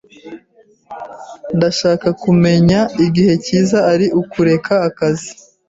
[1.57, 5.31] Ndashaka kumenya igihe cyiza ari ukureka akazi.